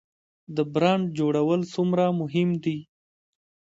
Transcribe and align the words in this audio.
د 0.55 0.57
برنډ 0.73 1.05
جوړول 1.19 1.61
څومره 1.73 2.03
مهم 2.21 2.49
دي؟ 2.63 2.77